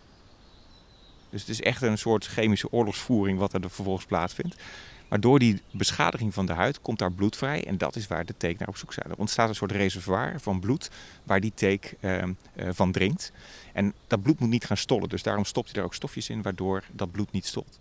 Dus 1.30 1.42
het 1.42 1.50
is 1.50 1.62
echt 1.62 1.82
een 1.82 1.98
soort 1.98 2.26
chemische 2.26 2.72
oorlogsvoering 2.72 3.40
wat 3.40 3.54
er 3.54 3.62
vervolgens 3.62 4.06
plaatsvindt. 4.06 4.56
Maar 5.08 5.20
door 5.20 5.40
die 5.40 5.62
beschadiging 5.72 6.34
van 6.34 6.46
de 6.46 6.54
huid 6.54 6.82
komt 6.82 7.00
daar 7.00 7.12
bloed 7.12 7.38
vrij 7.38 7.66
en 7.66 7.78
dat 7.78 7.96
is 7.96 8.08
waar 8.08 8.26
de 8.26 8.34
teek 8.38 8.60
naar 8.60 8.68
op 8.68 8.78
zoek 8.78 8.94
zijn. 8.94 9.10
Er 9.10 9.18
ontstaat 9.18 9.50
een 9.50 9.56
soort 9.56 9.72
reservoir 9.72 10.40
van 10.40 10.60
bloed 10.60 10.90
waar 11.24 11.40
die 11.40 11.52
teek 11.56 11.96
uh, 12.00 12.24
uh, 12.24 12.34
van 12.70 12.92
drinkt. 12.92 13.32
En 13.74 13.94
dat 14.08 14.22
bloed 14.22 14.40
moet 14.40 14.50
niet 14.50 14.66
gaan 14.66 14.78
stollen, 14.78 15.10
dus 15.10 15.24
daarom 15.24 15.46
stopt 15.46 15.72
hij 15.72 15.80
er 15.80 15.86
ook 15.86 15.94
stofjes 15.94 16.30
in 16.30 16.42
waardoor 16.42 16.84
dat 16.92 17.12
bloed 17.12 17.32
niet 17.32 17.46
stolt. 17.46 17.80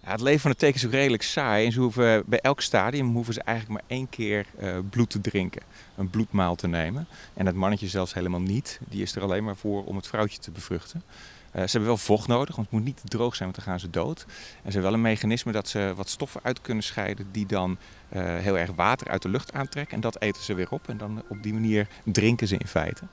Het 0.00 0.20
leven 0.20 0.40
van 0.40 0.50
de 0.50 0.56
teek 0.56 0.74
is 0.74 0.86
ook 0.86 0.92
redelijk 0.92 1.22
saai 1.22 1.66
en 1.66 1.72
ze 1.72 1.80
hoeven, 1.80 2.22
bij 2.26 2.40
elk 2.40 2.60
stadium 2.60 3.12
hoeven 3.12 3.34
ze 3.34 3.42
eigenlijk 3.42 3.80
maar 3.80 3.90
één 3.98 4.08
keer 4.08 4.46
uh, 4.60 4.78
bloed 4.90 5.10
te 5.10 5.20
drinken, 5.20 5.62
een 5.96 6.10
bloedmaal 6.10 6.54
te 6.54 6.68
nemen. 6.68 7.08
En 7.34 7.46
het 7.46 7.54
mannetje 7.54 7.88
zelfs 7.88 8.14
helemaal 8.14 8.40
niet, 8.40 8.80
die 8.88 9.02
is 9.02 9.16
er 9.16 9.22
alleen 9.22 9.44
maar 9.44 9.56
voor 9.56 9.84
om 9.84 9.96
het 9.96 10.06
vrouwtje 10.06 10.38
te 10.38 10.50
bevruchten. 10.50 11.02
Uh, 11.48 11.62
ze 11.62 11.70
hebben 11.70 11.88
wel 11.88 11.96
vocht 11.96 12.28
nodig, 12.28 12.56
want 12.56 12.70
het 12.70 12.76
moet 12.76 12.84
niet 12.84 13.00
droog 13.04 13.36
zijn, 13.36 13.50
want 13.50 13.64
dan 13.64 13.72
gaan 13.72 13.80
ze 13.80 13.90
dood. 13.90 14.24
En 14.28 14.34
ze 14.36 14.62
hebben 14.62 14.82
wel 14.82 14.92
een 14.92 15.00
mechanisme 15.00 15.52
dat 15.52 15.68
ze 15.68 15.92
wat 15.96 16.08
stoffen 16.08 16.40
uit 16.44 16.60
kunnen 16.60 16.84
scheiden 16.84 17.28
die 17.32 17.46
dan 17.46 17.70
uh, 17.70 18.22
heel 18.22 18.58
erg 18.58 18.70
water 18.74 19.08
uit 19.08 19.22
de 19.22 19.28
lucht 19.28 19.52
aantrekken. 19.52 19.94
En 19.94 20.00
dat 20.00 20.20
eten 20.20 20.42
ze 20.42 20.54
weer 20.54 20.70
op 20.70 20.88
en 20.88 20.96
dan 20.96 21.22
op 21.28 21.42
die 21.42 21.52
manier 21.52 21.88
drinken 22.04 22.48
ze 22.48 22.56
in 22.56 22.66
feite. 22.66 23.04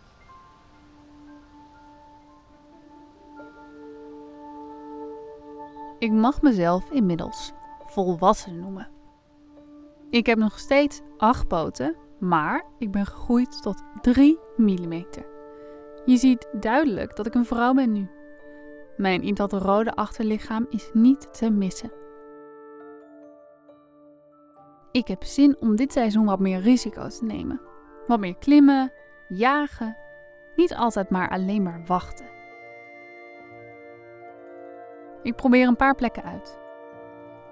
Ik 6.00 6.12
mag 6.12 6.42
mezelf 6.42 6.90
inmiddels 6.92 7.52
volwassen 7.86 8.60
noemen. 8.60 8.88
Ik 10.10 10.26
heb 10.26 10.38
nog 10.38 10.60
steeds 10.60 11.02
acht 11.18 11.48
poten, 11.48 11.96
maar 12.20 12.66
ik 12.80 12.92
ben 12.92 13.06
gegroeid 13.06 13.62
tot 13.62 13.84
3 14.02 14.40
mm. 14.58 15.06
Je 16.06 16.18
ziet 16.18 16.48
duidelijk 16.52 17.16
dat 17.16 17.26
ik 17.26 17.34
een 17.34 17.46
vrouw 17.46 17.74
ben 17.74 17.92
nu. 17.92 18.08
Mijn 18.98 19.22
in 19.22 19.34
dat 19.34 19.54
rode 19.54 19.96
achterlichaam 19.96 20.66
is 20.70 20.90
niet 20.94 21.34
te 21.34 21.50
missen. 21.50 21.92
Ik 24.92 25.08
heb 25.08 25.24
zin 25.24 25.56
om 25.60 25.76
dit 25.76 25.92
seizoen 25.92 26.26
wat 26.26 26.40
meer 26.40 26.60
risico's 26.60 27.18
te 27.18 27.26
nemen. 27.26 27.62
Wat 28.08 28.20
meer 28.20 28.38
klimmen, 28.38 28.92
jagen, 29.28 29.98
niet 30.56 30.76
altijd 30.76 31.10
maar 31.10 31.30
alleen 31.30 31.64
maar 31.64 31.84
wachten. 31.86 32.26
Ik 35.24 35.36
probeer 35.36 35.68
een 35.68 35.76
paar 35.76 35.96
plekken 35.96 36.24
uit. 36.24 36.60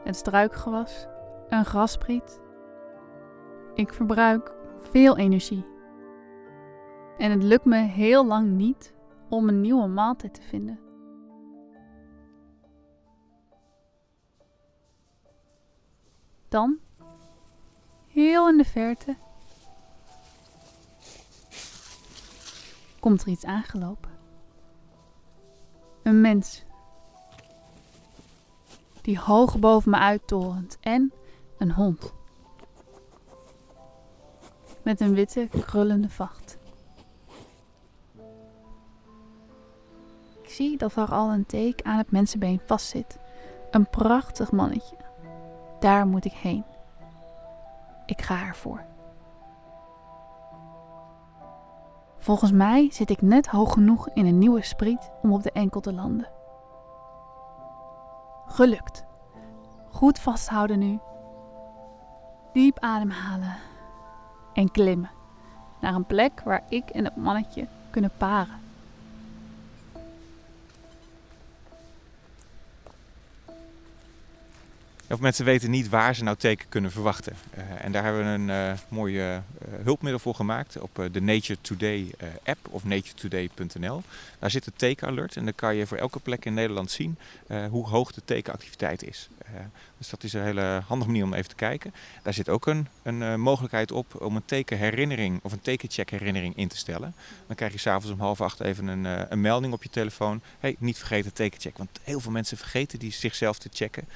Het 0.03 0.15
struikgewas, 0.15 1.07
een 1.49 1.65
graspriet. 1.65 2.41
Ik 3.73 3.93
verbruik 3.93 4.55
veel 4.77 5.17
energie. 5.17 5.65
En 7.17 7.31
het 7.31 7.43
lukt 7.43 7.65
me 7.65 7.75
heel 7.75 8.25
lang 8.25 8.49
niet 8.49 8.93
om 9.29 9.47
een 9.47 9.61
nieuwe 9.61 9.87
maaltijd 9.87 10.33
te 10.33 10.41
vinden. 10.41 10.79
Dan, 16.53 16.79
heel 18.07 18.49
in 18.49 18.57
de 18.57 18.65
verte, 18.65 19.15
komt 22.99 23.21
er 23.21 23.27
iets 23.27 23.45
aangelopen. 23.45 24.11
Een 26.03 26.21
mens. 26.21 26.63
Die 29.01 29.19
hoog 29.19 29.59
boven 29.59 29.91
me 29.91 29.97
uittorent 29.97 30.77
en 30.81 31.13
een 31.57 31.71
hond. 31.71 32.13
Met 34.83 34.99
een 34.99 35.13
witte, 35.13 35.47
krullende 35.51 36.09
vacht. 36.09 36.57
Ik 40.41 40.49
zie 40.49 40.77
dat 40.77 40.95
er 40.95 41.11
al 41.11 41.31
een 41.31 41.45
teek 41.45 41.81
aan 41.81 41.97
het 41.97 42.11
mensenbeen 42.11 42.59
vastzit. 42.59 43.19
Een 43.71 43.89
prachtig 43.89 44.51
mannetje. 44.51 45.02
Daar 45.83 46.07
moet 46.07 46.25
ik 46.25 46.31
heen. 46.33 46.63
Ik 48.05 48.21
ga 48.21 48.41
ervoor. 48.41 48.83
Volgens 52.17 52.51
mij 52.51 52.91
zit 52.91 53.09
ik 53.09 53.21
net 53.21 53.47
hoog 53.47 53.73
genoeg 53.73 54.09
in 54.09 54.25
een 54.25 54.37
nieuwe 54.37 54.61
spriet 54.61 55.11
om 55.21 55.33
op 55.33 55.43
de 55.43 55.51
enkel 55.51 55.79
te 55.81 55.93
landen. 55.93 56.29
Gelukt. 58.45 59.05
Goed 59.89 60.19
vasthouden 60.19 60.79
nu. 60.79 60.99
Diep 62.53 62.79
ademhalen. 62.79 63.55
En 64.53 64.71
klimmen 64.71 65.11
naar 65.81 65.95
een 65.95 66.05
plek 66.05 66.41
waar 66.45 66.63
ik 66.69 66.89
en 66.89 67.05
het 67.05 67.15
mannetje 67.15 67.67
kunnen 67.89 68.11
paren. 68.17 68.59
Of 75.13 75.19
mensen 75.19 75.45
weten 75.45 75.69
niet 75.69 75.89
waar 75.89 76.15
ze 76.15 76.23
nou 76.23 76.37
teken 76.37 76.69
kunnen 76.69 76.91
verwachten. 76.91 77.35
Uh, 77.57 77.85
en 77.85 77.91
daar 77.91 78.03
hebben 78.03 78.23
we 78.23 78.29
een 78.29 78.71
uh, 78.71 78.79
mooi 78.87 79.29
uh, 79.29 79.37
hulpmiddel 79.83 80.19
voor 80.19 80.35
gemaakt 80.35 80.79
op 80.79 81.07
de 81.11 81.21
Nature 81.21 81.59
Today 81.61 82.11
app 82.43 82.67
of 82.69 82.83
naturetoday.nl. 82.83 84.01
Daar 84.39 84.51
zit 84.51 84.65
een 84.65 84.73
tekenalert 84.75 85.35
en 85.35 85.43
dan 85.43 85.55
kan 85.55 85.75
je 85.75 85.87
voor 85.87 85.97
elke 85.97 86.19
plek 86.19 86.45
in 86.45 86.53
Nederland 86.53 86.91
zien 86.91 87.17
hoe 87.69 87.87
hoog 87.87 88.11
de 88.11 88.21
tekenactiviteit 88.25 89.03
is. 89.03 89.29
dus 89.97 90.09
dat 90.09 90.23
is 90.23 90.33
een 90.33 90.43
hele 90.43 90.81
handige 90.87 91.11
manier 91.11 91.25
om 91.25 91.33
even 91.33 91.49
te 91.49 91.55
kijken. 91.55 91.93
Daar 92.23 92.33
zit 92.33 92.49
ook 92.49 92.67
een, 92.67 92.87
een 93.03 93.39
mogelijkheid 93.39 93.91
op 93.91 94.21
om 94.21 94.35
een 94.35 94.45
tekenherinnering 94.45 95.39
of 95.43 95.51
een 95.51 95.61
tekencheckherinnering 95.61 96.57
in 96.57 96.67
te 96.67 96.77
stellen. 96.77 97.15
Dan 97.47 97.55
krijg 97.55 97.71
je 97.71 97.79
s'avonds 97.79 98.11
om 98.11 98.19
half 98.19 98.41
acht 98.41 98.59
even 98.59 98.87
een, 98.87 99.31
een 99.31 99.41
melding 99.41 99.73
op 99.73 99.83
je 99.83 99.89
telefoon. 99.89 100.41
Hey, 100.59 100.75
niet 100.79 100.97
vergeten 100.97 101.33
tekencheck. 101.33 101.77
Want 101.77 101.99
heel 102.03 102.19
veel 102.19 102.31
mensen 102.31 102.57
vergeten 102.57 102.99
die 102.99 103.11
zichzelf 103.11 103.57
te 103.57 103.69
checken 103.73 104.07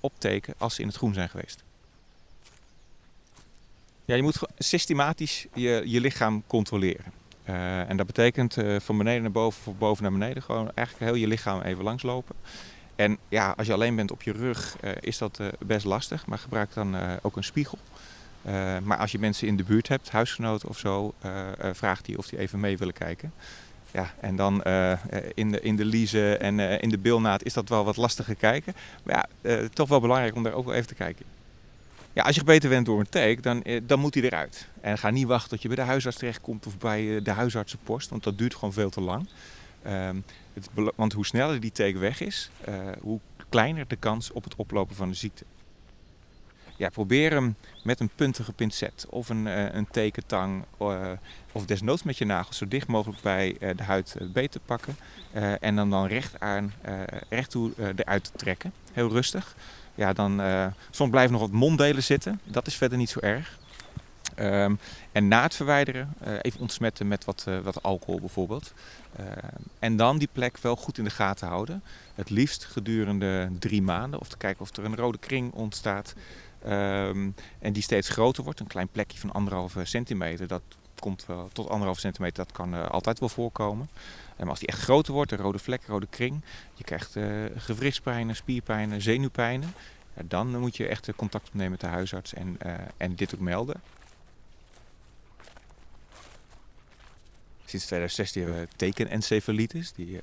opteken 0.00 0.54
als 0.58 0.74
ze 0.74 0.80
in 0.80 0.86
het 0.86 0.96
groen 0.96 1.14
zijn 1.14 1.28
geweest. 1.28 1.62
Ja, 4.04 4.14
je 4.14 4.22
moet 4.22 4.38
systematisch 4.58 5.46
je, 5.54 5.82
je 5.84 6.00
lichaam 6.00 6.42
controleren. 6.46 7.04
Uh, 7.48 7.90
en 7.90 7.96
dat 7.96 8.06
betekent 8.06 8.56
uh, 8.56 8.80
van 8.80 8.98
beneden 8.98 9.22
naar 9.22 9.30
boven, 9.30 9.62
van 9.62 9.74
boven 9.78 10.02
naar 10.02 10.12
beneden, 10.12 10.42
gewoon 10.42 10.70
eigenlijk 10.74 11.10
heel 11.10 11.20
je 11.20 11.26
lichaam 11.26 11.60
even 11.60 11.84
langslopen. 11.84 12.34
En 12.96 13.18
ja, 13.28 13.54
als 13.56 13.66
je 13.66 13.72
alleen 13.72 13.96
bent 13.96 14.10
op 14.10 14.22
je 14.22 14.32
rug, 14.32 14.76
is 15.00 15.18
dat 15.18 15.40
best 15.58 15.84
lastig, 15.84 16.26
maar 16.26 16.38
gebruik 16.38 16.74
dan 16.74 16.96
ook 17.22 17.36
een 17.36 17.44
spiegel. 17.44 17.78
maar 18.82 18.96
als 18.96 19.12
je 19.12 19.18
mensen 19.18 19.46
in 19.46 19.56
de 19.56 19.64
buurt 19.64 19.88
hebt, 19.88 20.10
huisgenoten 20.10 20.68
of 20.68 20.78
zo, 20.78 21.14
vraag 21.72 22.02
die 22.02 22.18
of 22.18 22.26
die 22.26 22.38
even 22.38 22.60
mee 22.60 22.78
willen 22.78 22.94
kijken. 22.94 23.32
Ja, 23.98 24.14
en 24.20 24.36
dan 24.36 24.62
uh, 24.66 24.92
in, 25.34 25.50
de, 25.50 25.60
in 25.60 25.76
de 25.76 25.84
liezen 25.84 26.40
en 26.40 26.58
uh, 26.58 26.82
in 26.82 26.88
de 26.88 26.98
bilnaad 26.98 27.44
is 27.44 27.52
dat 27.52 27.68
wel 27.68 27.84
wat 27.84 27.96
lastiger 27.96 28.34
kijken. 28.34 28.74
Maar 29.02 29.28
ja, 29.42 29.68
toch 29.72 29.88
wel 29.88 30.00
belangrijk 30.00 30.34
om 30.34 30.42
daar 30.42 30.52
ook 30.52 30.64
wel 30.64 30.74
even 30.74 30.86
te 30.86 30.94
kijken. 30.94 31.24
Ja, 32.12 32.22
als 32.22 32.34
je 32.34 32.40
gebeten 32.40 32.68
bent 32.68 32.86
door 32.86 33.00
een 33.00 33.08
teek, 33.08 33.42
dan, 33.42 33.64
dan 33.82 34.00
moet 34.00 34.14
hij 34.14 34.22
eruit. 34.22 34.68
En 34.80 34.98
ga 34.98 35.10
niet 35.10 35.26
wachten 35.26 35.50
tot 35.50 35.62
je 35.62 35.68
bij 35.68 35.76
de 35.76 35.82
huisarts 35.82 36.16
terechtkomt 36.18 36.66
of 36.66 36.78
bij 36.78 37.22
de 37.22 37.30
huisartsenpost, 37.30 38.10
want 38.10 38.22
dat 38.22 38.38
duurt 38.38 38.54
gewoon 38.54 38.72
veel 38.72 38.90
te 38.90 39.00
lang. 39.00 39.28
Ehm, 39.82 40.16
het, 40.52 40.68
want 40.96 41.12
hoe 41.12 41.26
sneller 41.26 41.60
die 41.60 41.72
teek 41.72 41.96
weg 41.96 42.20
is, 42.20 42.50
hoe 43.00 43.20
kleiner 43.48 43.84
de 43.88 43.96
kans 43.96 44.32
op 44.32 44.44
het 44.44 44.56
oplopen 44.56 44.96
van 44.96 45.08
de 45.08 45.14
ziekte 45.14 45.44
ja, 46.78 46.88
probeer 46.88 47.30
hem 47.30 47.56
met 47.82 48.00
een 48.00 48.10
puntige 48.14 48.52
pincet 48.52 49.06
of 49.08 49.28
een, 49.28 49.46
uh, 49.46 49.74
een 49.74 49.86
tekentang 49.90 50.64
uh, 50.82 51.10
of 51.52 51.64
desnoods 51.64 52.02
met 52.02 52.18
je 52.18 52.24
nagels 52.24 52.56
zo 52.56 52.68
dicht 52.68 52.86
mogelijk 52.86 53.20
bij 53.20 53.56
uh, 53.60 53.70
de 53.76 53.82
huid 53.82 54.16
beet 54.32 54.52
te 54.52 54.60
pakken. 54.60 54.96
en 55.60 55.76
dan, 55.76 55.90
dan 55.90 56.06
recht 56.06 56.40
aan, 56.40 56.72
recht 57.28 57.50
toe 57.50 57.72
eruit 57.96 58.24
te 58.24 58.30
trekken. 58.36 58.72
Heel 58.92 59.08
rustig. 59.08 59.56
Ja, 59.94 60.12
dan, 60.12 60.40
soms 60.90 61.10
blijven 61.10 61.32
nog 61.32 61.40
wat 61.40 61.50
monddelen 61.50 62.02
zitten. 62.02 62.40
Dat 62.44 62.66
is 62.66 62.74
verder 62.74 62.98
niet 62.98 63.10
zo 63.10 63.18
erg. 63.20 63.58
Um, 64.40 64.78
en 65.12 65.28
na 65.28 65.42
het 65.42 65.54
verwijderen 65.54 66.14
even 66.42 66.60
ontsmetten 66.60 67.08
met 67.08 67.24
wat, 67.24 67.46
wat 67.62 67.82
alcohol 67.82 68.20
bijvoorbeeld. 68.20 68.72
Uh, 69.20 69.26
en 69.78 69.96
dan 69.96 70.18
die 70.18 70.28
plek 70.32 70.58
wel 70.58 70.76
goed 70.76 70.98
in 70.98 71.04
de 71.04 71.10
gaten 71.10 71.48
houden. 71.48 71.82
Het 72.14 72.30
liefst 72.30 72.64
gedurende 72.64 73.48
drie 73.58 73.82
maanden. 73.82 74.20
Of 74.20 74.28
te 74.28 74.36
kijken 74.36 74.62
of 74.62 74.76
er 74.76 74.84
een 74.84 74.96
rode 74.96 75.18
kring 75.18 75.52
ontstaat. 75.52 76.14
Um, 76.66 77.34
en 77.58 77.72
die 77.72 77.82
steeds 77.82 78.08
groter 78.08 78.44
wordt, 78.44 78.60
een 78.60 78.66
klein 78.66 78.88
plekje 78.88 79.18
van 79.18 79.32
anderhalve 79.32 79.84
centimeter, 79.84 80.46
dat 80.46 80.62
komt 80.98 81.26
wel 81.26 81.48
tot 81.52 81.68
anderhalf 81.68 81.98
centimeter, 81.98 82.44
dat 82.44 82.52
kan 82.52 82.90
altijd 82.90 83.18
wel 83.18 83.28
voorkomen. 83.28 83.88
maar 84.38 84.48
als 84.48 84.58
die 84.58 84.68
echt 84.68 84.80
groter 84.80 85.12
wordt, 85.12 85.32
een 85.32 85.38
rode 85.38 85.58
vlek, 85.58 85.82
rode 85.86 86.06
kring, 86.10 86.42
je 86.74 86.84
krijgt 86.84 87.16
gewrichtspijnen, 87.56 88.36
spierpijnen, 88.36 89.02
zenuwpijnen. 89.02 89.74
dan 90.24 90.58
moet 90.58 90.76
je 90.76 90.86
echt 90.86 91.08
contact 91.16 91.46
opnemen 91.46 91.70
met 91.70 91.80
de 91.80 91.86
huisarts 91.86 92.34
en, 92.34 92.58
en 92.96 93.14
dit 93.14 93.34
ook 93.34 93.40
melden. 93.40 93.80
Sinds 97.68 97.86
2016 97.86 98.42
hebben 98.42 98.60
we 98.60 98.68
tekenencefalitis, 98.76 99.92
die, 99.92 100.12
uh, 100.12 100.22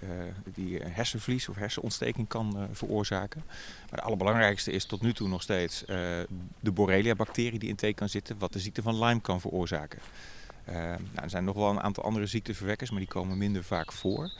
die 0.53 0.79
hersenvlies 0.83 1.49
of 1.49 1.55
hersenontsteking 1.55 2.27
kan 2.27 2.53
uh, 2.57 2.63
veroorzaken. 2.71 3.43
Maar 3.89 3.99
de 3.99 4.05
allerbelangrijkste 4.05 4.71
is 4.71 4.85
tot 4.85 5.01
nu 5.01 5.13
toe 5.13 5.27
nog 5.27 5.41
steeds 5.41 5.81
uh, 5.81 5.87
de 6.59 6.71
Borrelia-bacterie 6.71 7.59
die 7.59 7.69
in 7.69 7.75
teken 7.75 7.95
kan 7.95 8.09
zitten, 8.09 8.37
wat 8.37 8.53
de 8.53 8.59
ziekte 8.59 8.81
van 8.81 8.99
Lyme 8.99 9.21
kan 9.21 9.41
veroorzaken. 9.41 9.99
nou, 10.65 10.99
er 11.15 11.29
zijn 11.29 11.43
nog 11.43 11.55
wel 11.55 11.69
een 11.69 11.81
aantal 11.81 12.03
andere 12.03 12.25
ziekteverwekkers, 12.25 12.89
maar 12.89 12.99
die 12.99 13.09
komen 13.09 13.37
minder 13.37 13.63
vaak 13.63 13.91
voor. 13.91 14.31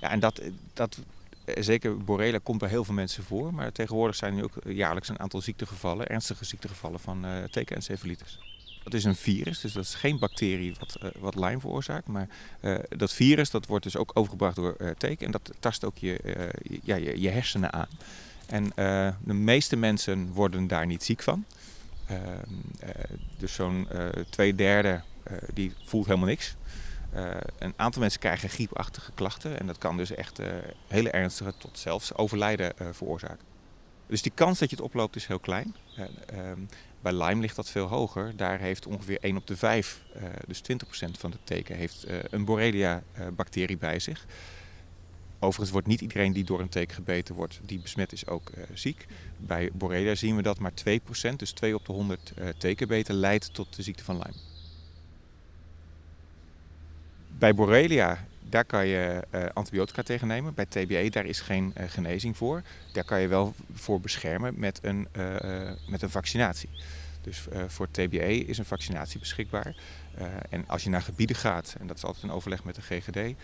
ja, 0.00 0.10
en 0.10 0.20
dat, 0.20 0.40
dat, 0.72 0.98
zeker 1.44 1.98
Borrelia 1.98 2.40
komt 2.42 2.58
bij 2.58 2.68
heel 2.68 2.84
veel 2.84 2.94
mensen 2.94 3.24
voor, 3.24 3.54
maar 3.54 3.72
tegenwoordig 3.72 4.16
zijn 4.16 4.38
er 4.38 4.44
ook 4.44 4.54
jaarlijks 4.64 5.08
een 5.08 5.20
aantal 5.20 5.40
ziektegevallen, 5.40 6.06
ernstige 6.06 6.44
ziektegevallen 6.44 7.00
van 7.00 7.26
tekenencefalitis. 7.50 8.38
Dat 8.86 8.94
is 8.94 9.04
een 9.04 9.16
virus, 9.16 9.60
dus 9.60 9.72
dat 9.72 9.84
is 9.84 9.94
geen 9.94 10.18
bacterie 10.18 10.74
wat, 10.78 10.96
uh, 11.02 11.10
wat 11.18 11.34
Lyme 11.34 11.60
veroorzaakt. 11.60 12.06
Maar 12.06 12.28
uh, 12.60 12.78
dat 12.88 13.12
virus 13.12 13.50
dat 13.50 13.66
wordt 13.66 13.84
dus 13.84 13.96
ook 13.96 14.10
overgebracht 14.14 14.56
door 14.56 14.74
uh, 14.78 14.90
teken 14.98 15.26
en 15.26 15.32
dat 15.32 15.50
tast 15.58 15.84
ook 15.84 15.98
je, 15.98 16.20
ja, 16.82 16.96
je, 16.96 17.20
je, 17.20 17.28
hersenen 17.28 17.72
aan. 17.72 17.88
En 18.46 18.72
de 19.24 19.34
meeste 19.34 19.76
mensen 19.76 20.32
worden 20.32 20.66
daar 20.66 20.86
niet 20.86 21.04
ziek 21.04 21.22
van. 21.22 21.44
Ehm, 22.06 22.20
dus 23.38 23.54
zo'n 23.54 23.88
twee 24.30 24.54
derde 24.54 25.00
die 25.54 25.72
voelt 25.84 26.06
helemaal 26.06 26.28
niks. 26.28 26.54
een 27.58 27.74
aantal 27.76 28.00
mensen 28.00 28.20
krijgen 28.20 28.48
griepachtige 28.48 29.12
klachten 29.14 29.58
en 29.58 29.66
dat 29.66 29.78
kan 29.78 29.96
dus 29.96 30.10
echt 30.10 30.38
hele 30.86 31.10
ernstige 31.10 31.54
tot 31.58 31.78
zelfs 31.78 32.14
overlijden 32.14 32.72
veroorzaken. 32.92 33.44
Dus 34.06 34.22
die 34.22 34.32
kans 34.34 34.58
dat 34.58 34.70
je 34.70 34.76
het 34.76 34.84
oploopt 34.84 35.16
is 35.16 35.26
heel 35.26 35.38
klein. 35.38 35.74
Bij 37.06 37.14
Lyme 37.14 37.40
ligt 37.40 37.56
dat 37.56 37.70
veel 37.70 37.86
hoger. 37.86 38.36
Daar 38.36 38.58
heeft 38.58 38.86
ongeveer 38.86 39.18
1 39.20 39.36
op 39.36 39.46
de 39.46 39.56
5, 39.56 40.02
uh, 40.16 40.24
eh, 40.24 40.32
dus 40.46 40.60
20% 40.60 41.18
van 41.18 41.30
de 41.30 41.38
teken, 41.44 41.76
heeft 41.76 42.08
uh, 42.08 42.16
een 42.30 42.44
Borrelia-bacterie 42.44 43.76
bij 43.76 43.98
zich. 43.98 44.26
Overigens 45.38 45.70
wordt 45.70 45.86
niet 45.86 46.00
iedereen 46.00 46.32
die 46.32 46.44
door 46.44 46.60
een 46.60 46.68
teken 46.68 46.94
gebeten 46.94 47.34
wordt, 47.34 47.60
die 47.62 47.78
besmet 47.78 48.12
is, 48.12 48.26
ook 48.26 48.50
uh, 48.56 48.64
ziek. 48.74 49.06
Bij 49.36 49.70
Borrelia 49.72 50.14
zien 50.14 50.36
we 50.36 50.42
dat 50.42 50.58
maar 50.58 50.72
2%, 51.30 51.36
dus 51.36 51.52
2 51.52 51.74
op 51.74 51.86
de 51.86 51.92
100 51.92 52.32
tekenbeten, 52.58 53.14
leidt 53.14 53.54
tot 53.54 53.76
de 53.76 53.82
ziekte 53.82 54.04
van 54.04 54.14
Lyme. 54.16 54.55
Bij 57.38 57.54
Borrelia 57.54 58.18
daar 58.48 58.64
kan 58.64 58.86
je 58.86 59.24
uh, 59.34 59.44
antibiotica 59.52 60.02
tegen 60.02 60.26
nemen. 60.26 60.54
Bij 60.54 60.66
TBE 60.66 61.08
daar 61.10 61.26
is 61.26 61.40
geen 61.40 61.74
uh, 61.78 61.84
genezing 61.88 62.36
voor. 62.36 62.62
Daar 62.92 63.04
kan 63.04 63.20
je 63.20 63.28
wel 63.28 63.54
voor 63.72 64.00
beschermen 64.00 64.54
met 64.58 64.78
een, 64.82 65.08
uh, 65.16 65.70
met 65.88 66.02
een 66.02 66.10
vaccinatie. 66.10 66.68
Dus 67.20 67.46
voor 67.66 67.90
TBE 67.90 68.44
is 68.44 68.58
een 68.58 68.64
vaccinatie 68.64 69.18
beschikbaar. 69.18 69.74
en 70.50 70.68
als 70.68 70.84
je 70.84 70.90
naar 70.90 71.02
gebieden 71.02 71.36
gaat, 71.36 71.76
en 71.80 71.86
dat 71.86 71.96
is 71.96 72.04
altijd 72.04 72.24
een 72.24 72.30
overleg 72.30 72.64
met 72.64 72.74
de 72.74 72.82
GGD, 72.82 73.34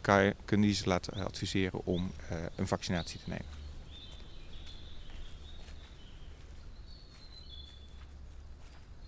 kan 0.00 0.22
je, 0.22 0.34
kunnen 0.44 0.66
die 0.66 0.74
ze 0.74 0.88
laten 0.88 1.24
adviseren 1.24 1.84
om 1.84 2.12
een 2.56 2.66
vaccinatie 2.66 3.20
te 3.24 3.28
nemen. 3.28 3.57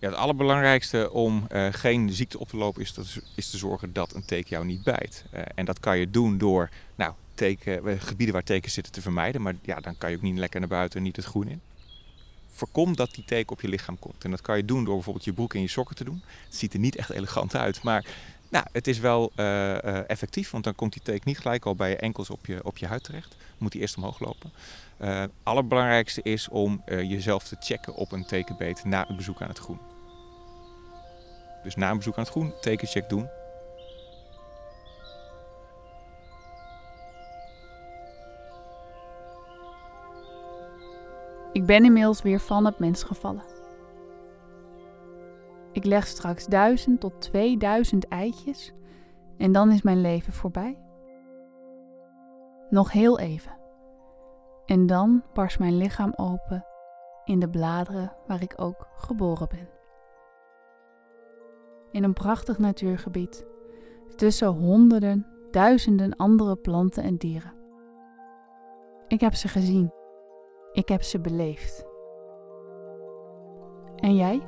Ja, 0.01 0.09
het 0.09 0.19
allerbelangrijkste 0.19 1.11
om 1.11 1.47
uh, 1.53 1.67
geen 1.71 2.13
ziekte 2.13 2.39
op 2.39 2.49
te 2.49 2.57
lopen 2.57 2.83
is, 2.83 2.95
is, 2.99 3.19
is, 3.35 3.51
te 3.51 3.59
zorgen 3.59 3.93
dat 3.93 4.15
een 4.15 4.25
teken 4.25 4.51
jou 4.51 4.65
niet 4.65 4.83
bijt. 4.83 5.25
Uh, 5.35 5.41
en 5.55 5.65
dat 5.65 5.81
kan 5.81 5.99
je 5.99 6.11
doen 6.11 6.39
door 6.39 6.71
nou, 6.95 7.13
teken, 7.35 7.89
uh, 7.89 8.01
gebieden 8.01 8.35
waar 8.35 8.45
tekens 8.45 8.75
zitten 8.75 8.93
te 8.93 9.01
vermijden. 9.01 9.43
Maar 9.43 9.55
ja, 9.63 9.81
dan 9.81 9.99
kan 9.99 10.11
je 10.11 10.17
ook 10.17 10.23
niet 10.23 10.39
lekker 10.39 10.61
naar 10.61 10.69
buiten 10.69 10.99
en 10.99 11.05
niet 11.05 11.17
het 11.17 11.25
groen 11.25 11.49
in. 11.49 11.61
Voorkom 12.51 12.97
dat 12.97 13.15
die 13.15 13.25
teken 13.25 13.53
op 13.53 13.61
je 13.61 13.69
lichaam 13.69 13.99
komt. 13.99 14.25
En 14.25 14.31
dat 14.31 14.41
kan 14.41 14.57
je 14.57 14.65
doen 14.65 14.85
door 14.85 14.95
bijvoorbeeld 14.95 15.25
je 15.25 15.33
broek 15.33 15.55
en 15.55 15.61
je 15.61 15.69
sokken 15.69 15.97
te 15.97 16.05
doen. 16.05 16.23
Het 16.45 16.57
ziet 16.57 16.73
er 16.73 16.79
niet 16.79 16.97
echt 16.97 17.11
elegant 17.11 17.57
uit, 17.57 17.83
maar 17.83 18.05
nou, 18.49 18.67
het 18.73 18.87
is 18.87 18.99
wel 18.99 19.33
effectief. 20.07 20.51
Want 20.51 20.65
dan 20.65 20.75
komt 20.75 20.93
die 20.93 21.03
teken 21.03 21.23
niet 21.25 21.39
gelijk 21.39 21.65
al 21.65 21.75
bij 21.75 21.91
je 21.91 21.97
enkels 21.97 22.31
op 22.31 22.47
je, 22.47 22.65
op 22.65 22.79
je 22.79 22.87
huid 22.87 23.05
terecht. 23.05 23.37
Moet 23.59 23.73
die 23.73 23.81
eerst 23.81 23.97
omhoog 23.97 24.19
lopen. 24.19 24.53
het 24.97 25.31
allerbelangrijkste 25.43 26.23
is 26.23 26.49
om 26.49 26.83
jezelf 26.87 27.45
te 27.45 27.57
checken 27.61 27.95
op 27.95 28.13
een 28.13 28.27
tekenbeet 28.27 28.85
na 28.85 29.09
een 29.09 29.17
bezoek 29.17 29.43
aan 29.43 29.49
het 29.49 29.59
groen. 29.59 29.90
Dus 31.63 31.77
na 31.77 31.91
een 31.91 31.97
bezoek 31.97 32.17
aan 32.17 32.23
het 32.23 32.33
groen, 32.33 32.53
tekencheck 32.61 33.09
doen. 33.09 33.29
Ik 41.53 41.67
ben 41.67 41.85
inmiddels 41.85 42.23
weer 42.23 42.41
van 42.41 42.65
het 42.65 42.79
mens 42.79 43.03
gevallen. 43.03 43.45
Ik 45.73 45.85
leg 45.85 46.07
straks 46.07 46.47
duizend 46.47 47.01
tot 47.01 47.21
2000 47.21 48.09
eitjes 48.09 48.73
en 49.39 49.53
dan 49.53 49.73
is 49.73 49.83
mijn 49.83 50.01
leven 50.01 50.33
voorbij. 50.33 50.79
Nog 52.71 52.93
heel 52.93 53.19
even. 53.19 53.59
En 54.67 54.87
dan 54.87 55.23
barst 55.35 55.59
mijn 55.59 55.77
lichaam 55.77 56.13
open 56.17 56.65
in 57.25 57.41
de 57.41 57.49
bladeren 57.49 58.13
waar 58.27 58.43
ik 58.43 58.55
ook 58.57 58.89
geboren 58.97 59.49
ben 59.49 59.80
in 61.91 62.05
een 62.05 62.13
prachtig 62.13 62.59
natuurgebied 62.59 63.47
tussen 64.17 64.49
honderden, 64.49 65.27
duizenden 65.51 66.17
andere 66.17 66.57
planten 66.57 67.03
en 67.03 67.17
dieren. 67.17 67.53
Ik 69.09 69.21
heb 69.21 69.35
ze 69.35 69.49
gezien. 69.49 69.93
Ik 70.73 70.89
heb 70.89 71.03
ze 71.03 71.21
beleefd. 71.21 71.87
En 73.97 74.15
jij? 74.15 74.41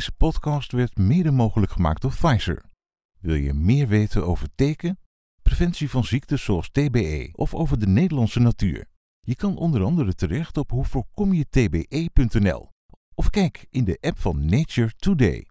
Deze 0.00 0.12
podcast 0.12 0.72
werd 0.72 0.98
mede 0.98 1.30
mogelijk 1.30 1.72
gemaakt 1.72 2.02
door 2.02 2.10
Pfizer. 2.10 2.62
Wil 3.18 3.34
je 3.34 3.54
meer 3.54 3.88
weten 3.88 4.26
over 4.26 4.48
teken, 4.54 4.98
preventie 5.42 5.90
van 5.90 6.04
ziektes 6.04 6.44
zoals 6.44 6.70
TBE 6.70 7.30
of 7.32 7.54
over 7.54 7.78
de 7.78 7.86
Nederlandse 7.86 8.40
natuur? 8.40 8.86
Je 9.20 9.36
kan 9.36 9.56
onder 9.56 9.82
andere 9.82 10.14
terecht 10.14 10.56
op 10.56 10.70
hoevoorkomjetbe.nl 10.70 12.70
of 13.14 13.30
kijk 13.30 13.66
in 13.70 13.84
de 13.84 13.98
app 14.00 14.18
van 14.18 14.44
Nature 14.44 14.92
Today. 14.96 15.49